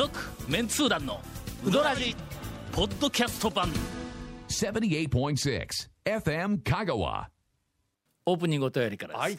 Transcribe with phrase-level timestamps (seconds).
[0.00, 0.18] 続
[0.48, 1.20] メンツー団の
[1.62, 2.16] ウドラジ
[2.72, 3.70] ポッドキャスト版。
[4.48, 5.68] 78.6
[6.06, 7.26] FM Kagawa.
[8.24, 9.38] オープニングお便りからです、はい。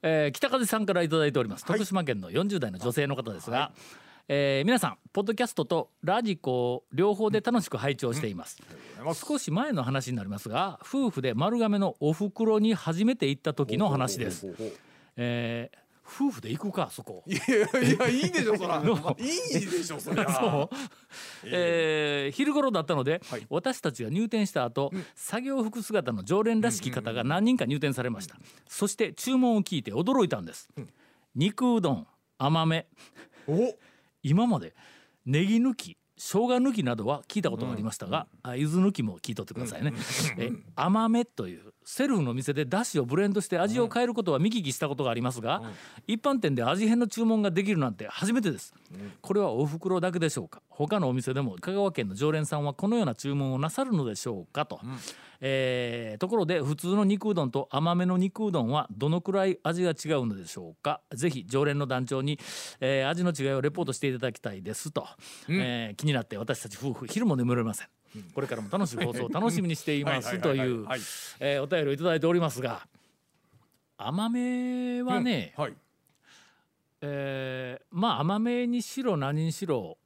[0.00, 1.66] えー北風さんからいただいております。
[1.66, 3.72] 徳島県の40代の女性の方ですが、
[4.28, 8.56] えー皆さんポッドキャストとラジコを両方で楽しく拝聴しています、
[9.12, 14.46] 少し前の話になりますが夫婦で丸亀のお袋に初めて行った時の話です。
[15.18, 17.22] えー夫婦で行くかそこ。
[17.26, 18.82] いやいやいやいいでしょそら。
[18.82, 20.32] いいでしょ そりゃ。
[20.32, 20.76] そう、
[21.44, 23.46] えー昼頃だったので、はい。
[23.50, 28.36] 私たちが入店した後、作業服姿の常連らしき方が何人か入店されました、
[28.66, 30.68] そして注文を聞いて驚いたんです、
[31.34, 32.06] 肉うどん
[32.38, 32.86] 甘め。
[33.46, 33.76] お。
[34.22, 34.74] 今まで
[35.26, 39.92] ネギ抜き生姜抜きなどは聞いたことがありましたが、あ柚子抜きも聞いとってくださいね、
[40.38, 45.62] え甘めというセルフの店でだしをブレンドして味を変えることは見聞きしたことがありますが、
[46.06, 48.74] 一般店で味変の注文ができるなんて初めてです、
[49.22, 50.60] これはお袋だけでしょうか？
[50.68, 54.80] 他のお店でも香川県の常連さんはこのような注文をなさるのでしょうかと、
[55.40, 61.00] えーところで普通の肉うどんと甘めの肉うどんはどのくらい味が違うのでしょうか？
[61.14, 62.38] ぜひ常連の団長に、
[62.80, 65.06] えー味の違いをレポートしていただきたいですと、
[65.48, 67.88] えー気になって私たち夫婦昼も眠れません、
[68.34, 70.86] これからも楽しい放送を楽しみにしていますはいという
[71.62, 72.86] お便りをいただいておりますが
[73.96, 75.74] 甘めはね、はい。
[77.00, 79.98] えーまあ甘めにしろ何にしろ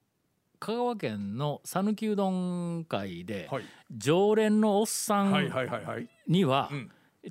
[0.59, 3.65] 香川県の讃岐うどん会で、はい。
[3.91, 6.09] 常連のおっさんはいはいはいはい。
[6.29, 6.71] には、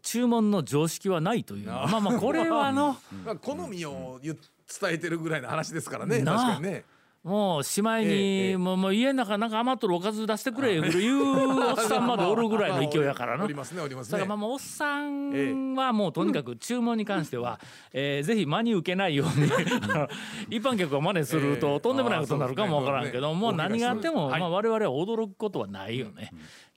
[0.01, 1.67] 注文の常識はないという。
[1.67, 4.37] まあまあこれはあの まあ好みを伝
[4.83, 6.85] えてるぐらいの話ですからね確かにね
[7.23, 13.45] もうしまいに、もうもう家の中なんか余っとるおかず出してくれいうおっさんまでおるぐらいの勢いやからな。
[13.47, 17.59] だからまあまあおっさんはもうとにかく注文に関しては、
[17.93, 19.47] えーぜひ真に受けないように
[20.57, 24.39] 一般客が真似するええととんでもないことになるかもわからんけど、もう何があっても、はい。
[24.39, 26.31] まあ、我々は驚くことはないよね。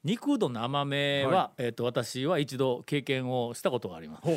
[0.04, 4.28] 肉うどんの甘めは、はえっと私は一度経験をしたことがあります。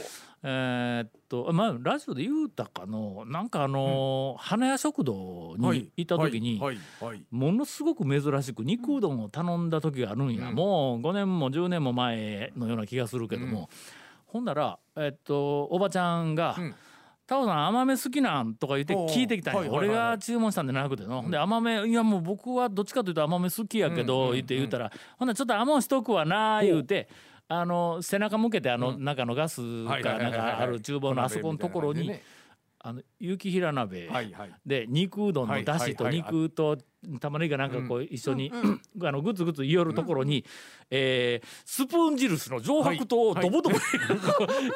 [0.43, 7.25] えーっとまあラジオで言うたかのなんかあのー花屋食堂に行った時に、はいはいはい。
[7.31, 13.69] ものすごく珍しく肉うどんを頼んだ時があるんや、もう5年も10年も前のような気がするけども、
[14.27, 16.55] ほんなら、えっと、おばちゃんが
[17.27, 27.07] 「タオさん甘め好きなん?」とか言って聞いてきたんや、俺が注文したんじゃなくての、で甘めいやもう僕はどっちかというと甘め好きやけど、言って言うたら「ほんならちょっと甘んしとくわな」言うて。
[27.49, 32.11] あの背中向けてあの中のガスはいかなんかある厨房のあそこのところに
[32.79, 34.07] あの雪平鍋。
[34.07, 34.51] はいはい。
[34.65, 36.77] で肉うどんのだしと肉と
[37.19, 38.51] 玉ねぎがなんかこう一緒に
[39.03, 40.45] あのグツグツ言おるところに
[40.89, 43.77] えースプーン印の上白糖をドボドボ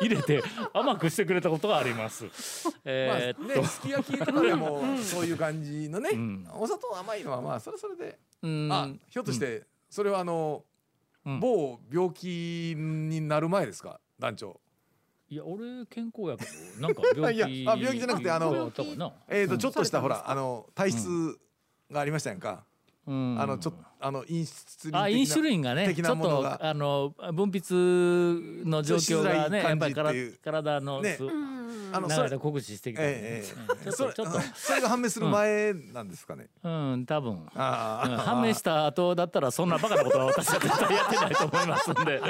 [0.02, 0.42] 入れて
[0.74, 2.26] 甘くしてくれたことがあります。
[2.26, 6.10] まあえーっねすき焼きとかでもそういう感じのね
[6.54, 8.18] お砂糖甘いのはまあそれはそれで
[8.48, 8.72] ん。
[8.72, 10.64] あひょっとしてそれはあの
[11.24, 14.00] 某病気になる前ですか？
[14.20, 14.60] 団長
[15.32, 21.40] いや俺健康やけどなんか 病気いやあ病気じゃなくてあのだっーとちょっとしたほらあの体質
[21.90, 22.66] がありましたやんか。
[23.08, 23.42] うん。
[23.42, 29.94] あのちょっとあのインスリンインシュリンがね的ちょっとあの分泌の状況がねやっぱり
[30.44, 31.16] 体のね。
[31.16, 31.24] す
[31.92, 33.02] あのそれ流れで酷使してきた。
[33.04, 34.40] ええちょっとちょっと。
[34.56, 36.48] それが判明する前なんですかね？
[36.64, 37.46] うん多分。
[37.54, 42.22] 判明した後だったらそんなバカなことは私は絶対やってないと思いますんで。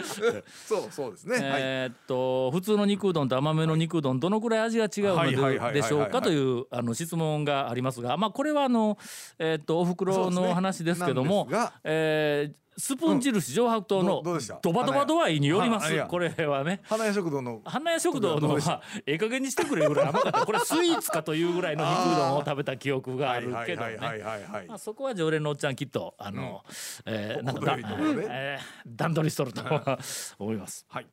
[0.68, 1.36] そうそうですね。
[1.36, 1.62] はい。
[1.62, 8.98] えーっと普通の肉うどんと甘めの肉うどんどのくらい味が違うのでしょうかというあの質問がありますが、まあ、これはあの、
[9.40, 11.48] えーっとお袋の話ですけども、
[11.84, 14.24] えースプーン印上白糖の
[14.62, 16.06] ドバドバ度合いによります。
[16.08, 16.80] これはね。
[16.84, 18.72] 花屋食堂の花屋食堂のどうでした？
[18.72, 20.40] はええ加減にしてくれぐらい甘かった。
[20.46, 24.08] これスイーツかというぐらいの肉うどんを食べた記憶があるけどはいはいね。
[24.08, 24.68] はいはいはい。
[24.68, 26.64] まあ、そこは常連のおっちゃんきっとあの、
[27.06, 29.62] えーなんかだ、程よいところでえー段取りしとると
[30.40, 30.86] 思います。
[30.90, 31.08] はい。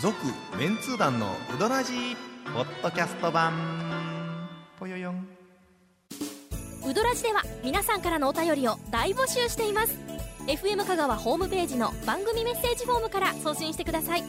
[0.00, 0.14] 続
[0.58, 2.16] メンツー団のウドラジー
[2.54, 3.52] ポッドキャスト版
[6.88, 9.94] ウドラジでは皆さんからのお便りを大募集しています。
[10.46, 14.22] FM 香川ホームページの番組メッセージフォームから送信してください。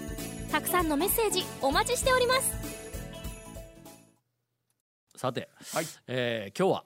[0.51, 2.51] たくさんのメッセージお待ちしております。
[5.15, 5.85] さて、はい。
[6.07, 6.83] えー今日は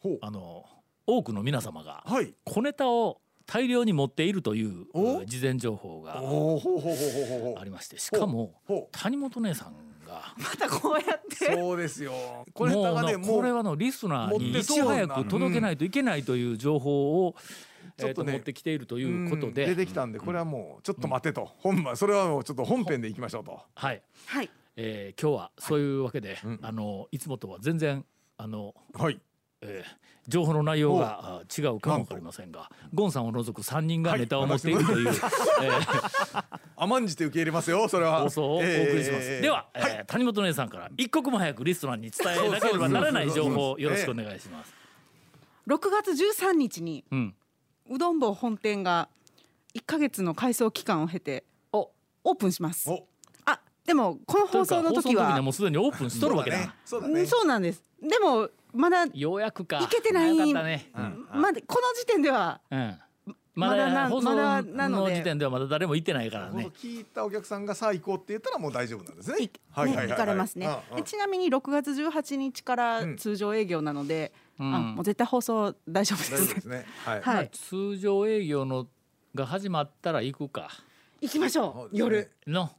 [0.00, 0.18] ほう。
[0.20, 0.64] あの
[1.06, 2.34] 多くの皆様がはい。
[2.44, 5.24] 小ネタを大量に持っているというお？
[5.24, 8.54] 事前情報がおおほうほうほうほうほうありましてしかも
[8.90, 9.74] 谷本姉さん
[10.16, 11.54] がまたこうやって。
[11.54, 12.12] そうですよ。
[12.52, 17.34] これがねもうなこれはのリスナーにいち早く届けないといけないという情報を、
[17.96, 21.50] ちょっとね持ってきているということで、うん出てきたんでこれはもうちょっと待てと。
[21.58, 23.60] 本番それはもうちょっと本編でいきましょうと。
[23.74, 24.50] はい、はい。
[24.76, 26.58] えー今日はそういうわけで、ん。
[26.62, 28.04] あのいつもとは全然
[28.38, 29.20] あの、はい
[29.62, 36.44] えー情報の内容があ違うかもわかりませんがゴンさんを除く3人がネタを持っているという、えー
[36.76, 38.22] 甘んじて受け入れますよそれは。
[38.22, 39.92] 放送をお送りします、えーでは、はい。
[39.98, 44.74] えー谷本姉さんから一刻も早くリストランに伝えなければならない情報をよろしくお願いします。
[45.68, 47.34] 6月13日にうん、
[47.90, 49.08] うどん坊本店が
[49.74, 51.90] 1ヶ月の改装期間を経てお。
[52.24, 52.90] オープンします。
[52.90, 53.06] お。
[53.44, 56.58] あでもこの放送の時というか放送の時にははもうすでにオープンしとるわけだ。
[56.58, 57.26] うんそうだね。
[57.26, 57.82] そうなんです。
[58.02, 59.78] でもまだようやくか。
[59.78, 60.36] いけてない。
[60.36, 60.90] よかったね、
[61.32, 62.60] まだこの時点では。
[62.70, 62.98] うん、
[63.54, 66.70] ままだだ放送の時点ではまだ誰も行ってないからね。
[66.76, 69.36] 聞いたお客さんがさあ行こうって言ったらもう大丈夫なんですね。
[69.38, 70.68] いね行かれますね。
[70.94, 74.74] でちなみに6月18日からうん通常営業なので、うん。
[74.74, 76.54] あもう絶対放送大丈夫です。
[76.54, 76.84] ですね。
[77.04, 77.22] はい。
[77.22, 77.50] はい。
[77.50, 78.86] 通常営業の
[79.34, 80.68] が始まったら行くか。
[81.20, 81.96] 行きましょう。
[81.96, 82.30] 夜。
[82.46, 82.70] の。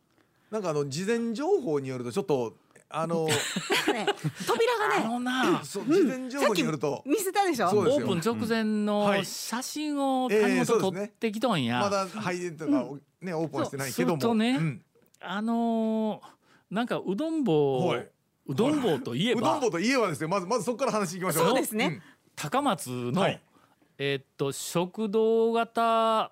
[0.52, 2.56] なんかあの事前情報によるとちょっと
[2.90, 3.34] あのね
[4.48, 5.06] 扉あがね。
[5.06, 7.04] のなそう事前情報によると。
[7.06, 7.70] 見せたでしょ？
[7.70, 8.06] そうですよ。
[8.06, 9.26] オープン直前うんのはい。
[9.26, 12.72] 写真を谷本撮ってきとんや、まだ入れとか
[13.22, 14.22] ねオープンはしてないけども。
[14.22, 14.82] そうするとねうん。
[15.20, 16.28] あのー
[16.70, 18.08] なんかうどん坊、はい。
[18.48, 20.30] うどん坊といえうどばん坊といえばですよ。
[20.30, 21.46] まずまずそこから話いきましょう。
[21.48, 22.02] そうですね。
[22.36, 23.42] 高松の、はい。
[23.98, 26.32] えーっと食堂型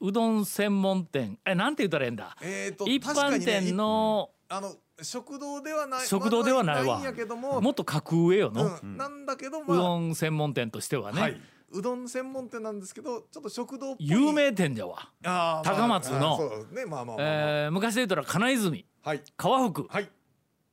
[0.00, 1.38] うどん専門店。
[1.46, 2.36] えなんて言ったらええんだ？
[2.40, 6.98] うんえーと一般確かにね店のあの食堂ではない食堂ではないわ。
[7.00, 8.96] んやけどももっと格上よの、うん。
[8.96, 9.76] なんだけどうまあ。
[9.76, 11.40] どん専門店としてはね、はい。
[11.72, 15.10] うどん専門店なんですけどちょっと食堂有名店じゃわ、
[15.64, 16.38] 高松の。
[17.72, 18.86] 昔で言ったら金泉。
[19.02, 19.22] はい。
[19.36, 20.08] 川福はい。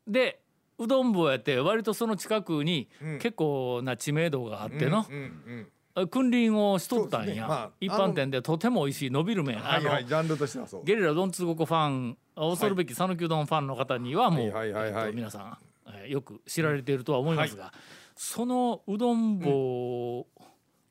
[0.07, 0.41] で
[0.77, 3.19] うどん坊やって割とその近くにうん。
[3.19, 5.68] 結構な知名度があっての、うんうん
[6.10, 7.42] 君臨をしとったんや、ね。
[7.42, 10.86] まあ一般店でとても美味しい伸びる麺、うんはいあのはいジャンルとしてはそう。
[10.86, 15.58] ゲリラどんつごこファン恐るべき讃岐うどんファンの方にはもう、はいえっと皆さん、
[15.88, 17.74] えーよく知られているとは思いますが、
[18.16, 20.26] そのうどん坊、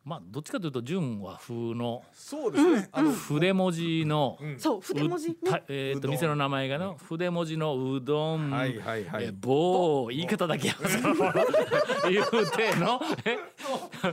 [0.02, 2.88] まあどっちかというと純和風のそうですね。
[2.90, 4.58] あの筆文字の、うん。
[4.58, 5.36] そう筆文字
[5.68, 6.02] えー、うどん。
[6.02, 9.24] と店の名前がの筆文字のうどん、はいはいはい。
[9.24, 10.74] えー棒言い方だけや。
[10.80, 11.14] その
[12.10, 13.38] 言うてのえ？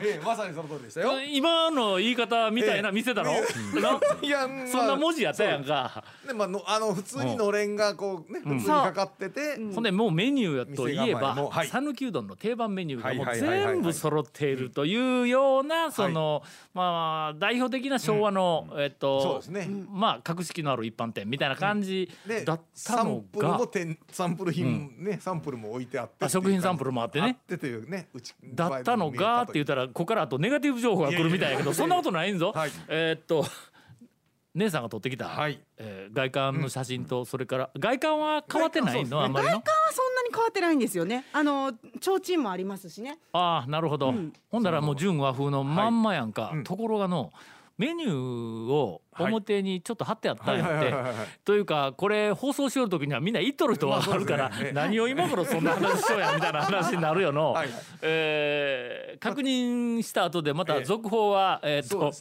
[0.02, 1.22] ええまさにその通りでしたよ。
[1.32, 3.32] 今の言い方みたいなええ店だろ、
[4.22, 6.04] いやそんな文字やったやんか。
[6.28, 9.56] ねまあのあの普通にのれんがこうね普通にかかってて。
[9.74, 11.68] ほんでもうメニューといえばもはい。
[11.68, 13.76] 讃岐うどんの定番メニューがもうはいはいはいはいはい。
[13.76, 16.44] 全部揃っているというようなその
[16.74, 19.68] まあ代表的な昭和のえっそうとですね。
[19.90, 27.28] まあ格式のある一般店みたいな感じでだったのが店サンプル品ねサンプルも置いてあってあ食品サンプルもあってね。
[27.28, 28.22] あってというねう。
[28.22, 32.52] ちだったのがって言ったらここからあとネガティブ情報が来るみたいやけどそんなことないんぞ。
[32.56, 32.72] はい。
[32.88, 33.46] えーっと
[34.56, 35.60] 姉さんが撮ってきたはい。
[35.78, 39.22] えー外観の写真とそれから外観は変わってないの？
[39.22, 41.26] あんまりの外観はそん変わってないんですよね。
[41.34, 43.18] あの提灯もありますしね。
[43.34, 44.34] ああなるほど、うん。
[44.50, 46.64] ほんだらもう純和風のまんまやんか、うん。
[46.64, 47.32] ところがの
[47.78, 51.28] メニューを表にちょっと貼ってあったんやって、はいはいはいはいはい。
[51.46, 57.68] というかこれ放送しよる時にはみんな言っとる人はまああるから、何を今頃そんな話しようやみたいな話になるよの、はい。
[57.68, 62.12] はいえー確認した後でまた続報は、えーと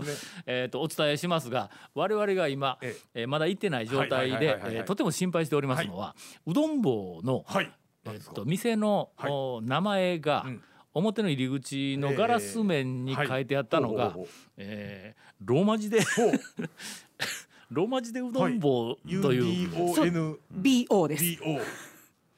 [0.47, 3.25] えーとお伝えしますが我々が今、ええ。
[3.25, 6.15] ーまだ行ってない状態はいはいでとても心配しておりますのは、
[6.47, 7.71] うどん坊の、はい
[8.13, 9.31] えっと店の、はい。
[9.31, 10.63] お名前が、うん。
[10.95, 14.17] 表の入り口のガラス面に書いてあったのが、
[14.57, 16.01] えーローマ字で
[17.71, 19.71] ローマ字でうどん坊という。
[19.71, 21.25] UDONBO BO です。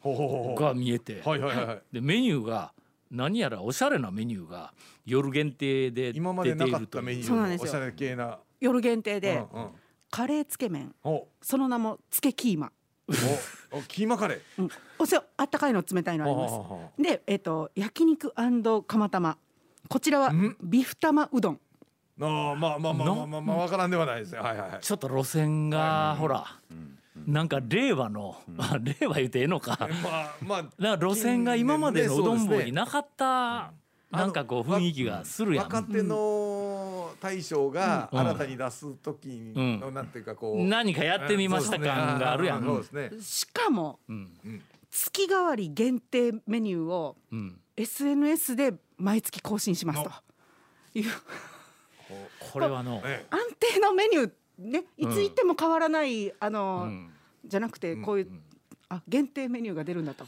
[0.00, 0.60] ほうほうほうほう。
[0.60, 1.66] が見えて、はいはいはい。
[1.66, 2.72] はいでメニューが
[3.10, 4.72] 何やらおしゃれなメニューが
[5.06, 7.72] 夜限定で出てい今までなかったメニュそうなんですよ。
[7.72, 8.38] ーのおしゃれ系な。
[8.60, 9.70] 夜限定でうんうん。
[10.10, 10.94] カレーつけ麺。
[11.04, 12.72] おその名もつけキーマ、
[13.72, 14.40] おおキーマカレー。
[14.58, 16.48] うん、おせあったかいの冷たいのありま
[16.98, 17.02] す。
[17.02, 18.32] でえっ、と焼肉
[18.86, 19.38] 釜玉。
[19.88, 20.56] こちらはん？
[20.62, 21.60] ビフ玉うどん。
[22.20, 24.40] ああまあまあまあまあまあまあわからんではないですね。
[24.40, 24.80] はいはいはい。
[24.80, 26.46] ちょっと路線が、ほら、
[27.26, 28.36] なんか令和の、
[29.00, 33.72] 令和言うてええのか、まあまあだから路線が今までのうどん坊にななかった、
[34.10, 35.64] なんかこう雰囲気がするやん。
[35.64, 38.20] 若手の大将がうん。
[38.20, 42.64] 新たに出す時のうんなんていうかこう何かやってみました感があるやん。
[42.64, 43.10] そうですね。
[43.20, 44.62] しかもうん。
[44.90, 50.10] 月替わり限定メニューをうん、SNS で毎月更新しますと。
[50.94, 51.04] いう。
[52.40, 57.10] これはの、え安定のメニューねいつ行っても変わらない、あの、うん。
[57.44, 58.30] じゃなくてこういう、
[58.88, 60.26] あ限定メニューが出るんだと。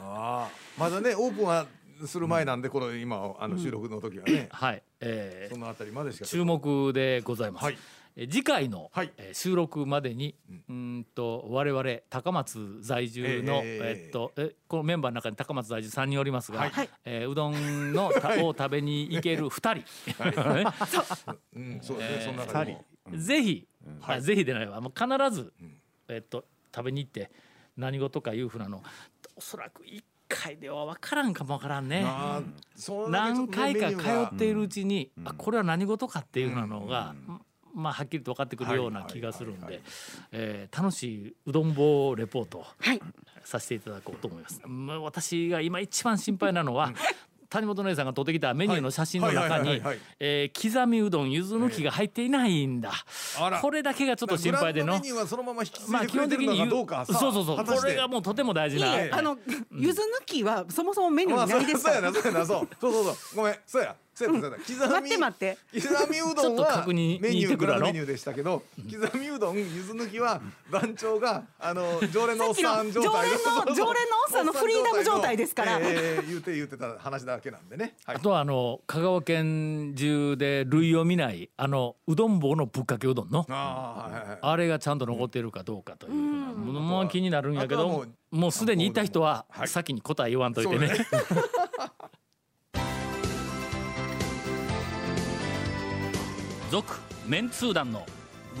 [0.00, 0.48] あ
[0.78, 1.66] まだねオープンは
[2.06, 4.48] する前なんでこの今あの収録の時はね。
[4.52, 6.24] はい、えーそのあたりまでしか。
[6.26, 7.64] 注目でございます。
[7.64, 7.78] はい。
[8.20, 9.12] え次回の、はい。
[9.16, 10.34] えー収録までに、
[10.68, 16.88] うーんと我々高松在住の、えええっとえこのメンバーの中に高松在住3人おりますが、はい。
[17.04, 20.24] えーうどんのた を食べに行ける2人、
[20.54, 20.64] ね。
[21.54, 22.32] うんそうですね。
[22.32, 22.66] その中
[23.16, 23.68] ぜひ、
[24.02, 24.80] あぜひでないわ。
[24.80, 25.52] もう必ず、
[26.08, 27.30] えっと食べに行って
[27.76, 28.82] 何事かいうふうなの
[29.36, 32.04] おそらく1回では分からんかも分からんね。
[33.08, 37.14] 何回か通っているうちに、あこれは何事かっていうふうなのが、
[37.74, 39.80] まあはっきりと分かってくるような気がするんで、
[40.32, 42.64] えー楽しいうどん棒レポート
[43.44, 44.60] させていただこうと思います。
[44.66, 46.92] まあ私が今一番心配なのは、
[47.50, 52.92] 谷本姉さんが撮ってきたメニューの写真の中に刻みうどんゆず抜きが入っていないんだ、
[53.62, 54.86] これだけがちょっと心配での。
[54.86, 57.64] グランドメニューはそのまま引き継まあいでくれてるのかどうかさそうそうそう。
[57.64, 59.38] これがもうとても大事な、あの
[59.72, 61.96] ゆず抜きはそもそもメニューにないうですから。
[61.96, 62.68] そうやなそうやなそう。
[62.80, 63.36] そうそうそう。
[63.36, 64.58] ごめんそうやそうやそうや
[64.88, 65.88] 刻み待って待って。
[65.88, 70.40] 刻みうどんちょっとは確認メニューグラメニューでしたけど刻みうどんゆず抜きは
[70.72, 75.78] 団長があの常連のおっさん状態常連の 常連のおっさんのフリーダム状態ですから。
[75.80, 90.90] ええ言うて言うてた話だけなんでねはいあとはあの香川県中で類を見ないあのうどん棒のぶっかけうどんのああはいはいはいあれがちゃんと残っているかどうかというものも気になるんやけどももううすでに行った人ははい先に答え言わんといてね。
[96.70, 96.96] 続
[97.26, 98.04] メンツー団の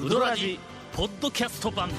[0.02, 0.58] ウドラジ
[0.94, 1.90] ポッドキャスト版。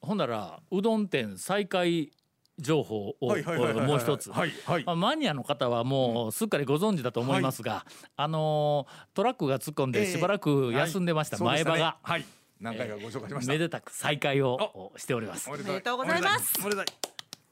[0.00, 2.12] ほんならうどん店再開
[2.58, 3.86] 情報をはいはいはいはいはい。
[3.86, 4.30] もう一つ。
[4.30, 4.84] はいはい。
[4.84, 7.84] まあ、マニアの方はもうすっかりご存知だと思いますが、
[8.16, 11.36] あのートラックが突っ込んでしばらく休んでました。
[11.36, 11.64] そうでね。
[11.64, 12.24] 前歯が、はい。
[12.58, 13.52] 何回かご紹介しました。
[13.52, 15.50] めでたく再開をしております。
[15.50, 16.54] おめでとうございます。
[16.60, 16.86] おめでたい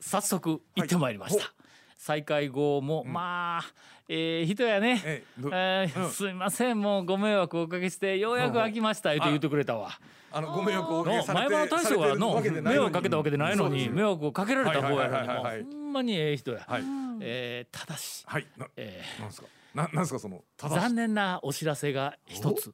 [0.01, 1.51] 早速行ってまいりました、は
[1.97, 3.65] 再開後も、まあ
[4.09, 6.11] ええ人やね、ええどえーうん。
[6.11, 6.81] すいません。
[6.81, 9.91] もうご迷惑をおかけしてようやく飽きました言うて言ってくれたわ。
[10.33, 12.41] あのご迷惑をおかけのされて前歯の大将はの。
[12.63, 16.83] 迷惑かけたわけでないのにそうです迷惑をかけられた方やのにほんまにええ人や、はい。
[17.21, 18.47] えーただし、はい。
[18.57, 22.73] なえなんですかななんですかその残念なお知らせが一つ。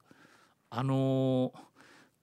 [0.71, 1.59] あのー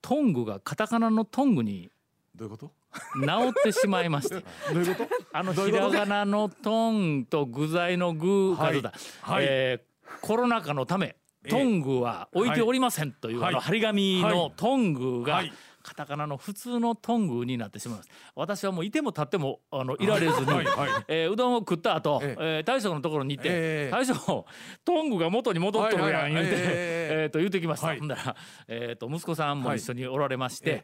[0.01, 1.89] トングがカタカナのトングに
[2.35, 2.71] どういうこと？
[3.15, 4.35] 直ってしまいまして。
[4.73, 5.09] どういうこと？
[5.33, 9.45] あのひらがなのトンと具材の具がはい出た、はい。
[9.47, 13.53] えーコロナ禍のためえトングは置いておりませんという、はい。
[13.53, 15.51] あの張り紙のトングが、はい
[15.83, 18.09] カタカナの普通のトングになってしまいます。
[18.35, 20.89] 私はもういても立ってもあのいられずに、はいはい。
[21.09, 22.59] えーうどんを食った後、ええ。
[22.61, 23.91] ー大将のところに行って「ええ。
[23.91, 24.45] 大将
[24.85, 27.99] トングが元に戻っとるやん」言うて、えと言うてきました、はい。
[27.99, 28.35] ほんだら、
[28.67, 30.83] えー、と息子さんも一緒におられまして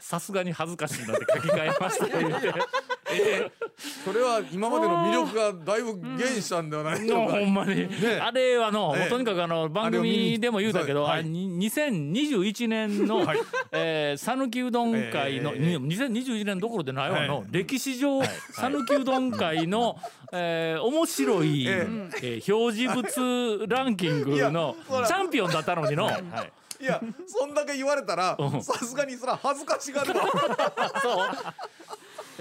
[0.00, 2.54] さすがに恥ずかしいので書き換えました言うて。
[4.04, 7.32] それは今までの魅力がだいぶ減したんではないのか。
[7.36, 7.88] のほんまに、
[8.20, 11.20] あれはの、えとにかくあの番組でも言うたけど、はい。
[11.20, 13.38] あに2021年のはい。
[13.72, 17.46] えー讃岐、うどん会の、ええに2021年どころでないわの、はい。
[17.50, 18.20] 歴史上
[18.52, 19.98] 讃岐、うどん会の、
[20.32, 21.86] えー面白い、え
[22.22, 22.40] え。
[22.42, 24.76] ー表示物ランキングの
[25.06, 26.10] チャンピオンだったのにの。
[26.10, 26.84] い。
[26.84, 30.24] やそんだけ言われたらさすがにそら恥ずかしがるわ。
[31.02, 31.28] そう。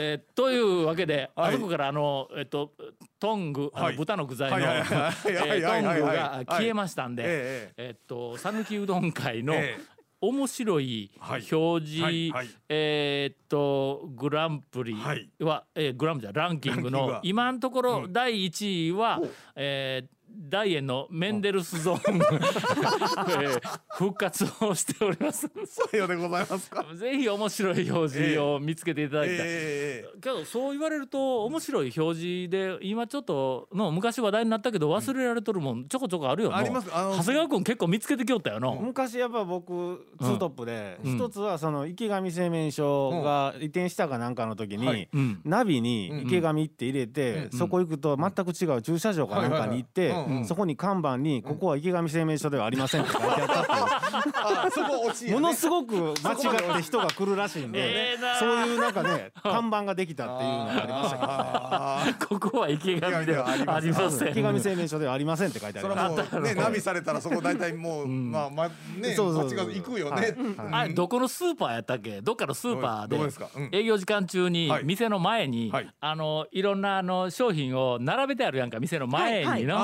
[0.01, 1.55] えーというわけで、はい。
[1.55, 2.71] あそこからあのえっと
[3.19, 3.95] トング、あのはい。
[3.97, 9.99] 豚の具材の、トングが消えましたんで、ええっと讃岐うどん会のええ。
[10.21, 11.43] 面白いはい。
[11.51, 12.31] 表示、はい。
[12.31, 12.47] はい。
[12.69, 15.29] えーっとグランプリは、はい。
[15.75, 17.19] えーグランプリじゃランキングランキングのは。
[17.23, 18.13] 今のところうん。
[18.13, 19.21] 第1位は、
[19.55, 20.18] えー
[20.49, 22.15] 大円のメンデルスゾーン、
[23.43, 25.49] えー復活をしております。
[25.65, 26.85] そうようでございますか。
[26.95, 29.33] ぜひ面白い表示を見つけていただきた。
[29.33, 29.37] い。
[29.39, 36.49] ええけどそう言われると面白い表示で今ちょっとの昔話題になったけど忘れられとるもんちょこちょこあるよ。
[36.51, 36.87] なあります。
[36.89, 41.15] 長谷川君結構見つけてきよったよな、昔やっぱ僕ツートップでうん。
[41.17, 44.99] 一つはその池上製麺所が移転したかなんかの時はい。
[44.99, 45.41] にうん。
[45.43, 50.45] ナビに池上って入れてそこ行くと全く違う駐車場かなんかに行ってうんうん。
[50.45, 54.33] そこに看板に「ここは池上製麺所ではありません」って書いてあったっていう。
[54.35, 62.39] あそこ落ちものすごく間違って人が来るらしいんでそういうなんかね 看板ができたっていうのがありましたけど。
[62.39, 64.29] ここは池上ではありません。
[64.31, 69.59] 池上製麺所ではありませんって書いてありそれましたはもうねナビされたらそこ大体もう、まあまあねそうそうそう。
[69.59, 70.35] 間違い行くよね、
[70.71, 72.21] あれどこのスーパーやったっけ？
[72.21, 73.15] どっかのスーパーで。
[73.15, 73.49] どこですか？
[73.55, 73.69] うん。
[73.71, 74.83] 営業時間中にはい。
[74.83, 75.89] 店の前に、はい。
[75.99, 79.79] あのいろんなあの商品を並べてあるやんか店の前にの、あ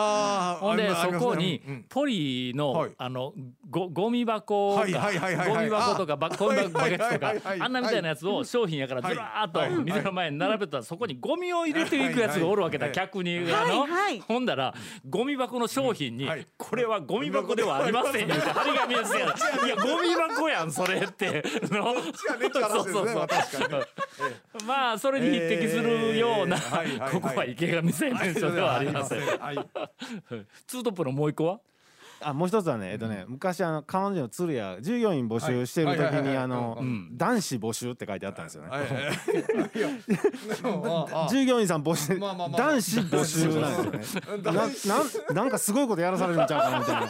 [0.60, 2.92] ほんでそこにうんポリの、はい。
[2.98, 3.34] あの
[3.70, 5.48] ごゴミ箱か、はいはいはいはい。
[5.48, 13.40] はいゴミ箱とかばゴミ箱バケツとかあんなみたいなやつを商品やからずらーっと店の前に並べたらそこにゴミを入れていくやつがおるわけだはい客に。
[14.28, 14.74] ほんだら
[15.08, 19.26] ゴミ箱の商品にはい「これはゴミ箱ではありません」って張り紙ですや。
[19.26, 19.70] んい。
[19.70, 21.44] やゴミ箱やんそれって。
[21.64, 23.86] のちがねって話ですねまあ確かにね。
[24.66, 26.58] まあそれに匹敵するような、
[27.12, 29.20] ここは池上製麺所ではありません。
[29.20, 29.58] はい
[30.68, 31.60] ツートップのもう一個は？
[32.22, 37.10] あもう一つはねえっとね昔あの彼女の鶴屋従業員募集してる時にあのん。
[37.18, 38.70] 男子募集って書いてあったんですよね。
[41.30, 44.42] 従業員さん募集男子募集なんですよね。
[44.44, 44.72] ななん
[45.36, 47.10] なんかすごいことやらされるんちゃうかなみたいな。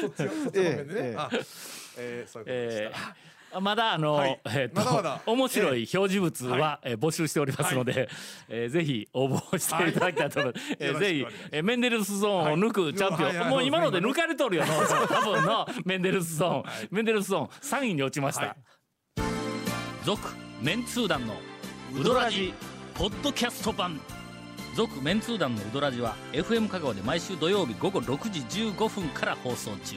[0.00, 1.16] そっちそっちの面でえええ
[1.98, 2.24] え。
[2.26, 2.52] ーそういうことで
[2.86, 2.98] えした。
[2.98, 4.40] ーまだあの、はい。
[4.46, 8.08] えーとまだ面白い表示物は、えー募集しておりますので、
[8.48, 10.76] えーぜひ応募していただきたいと思います。
[10.78, 13.36] えーよろしくぜひえーメンデルスゾーンを抜くチャンピオン、はい。
[13.38, 14.72] はいもう今ので抜かれとるよの
[15.06, 16.88] 多分のメンデルスゾーン、はい。
[16.90, 17.46] メンデルスゾーン
[17.82, 18.46] 3位に落ちました。
[18.46, 18.56] はい。
[20.04, 20.20] 続、
[20.60, 21.34] メンツー団の
[21.98, 22.52] ウドラジ
[22.94, 24.00] ポッドキャスト版。
[24.74, 28.40] 続メンツー団のウドラジは FM 香川で毎週土曜日午後6時
[28.70, 29.96] 15分から放送中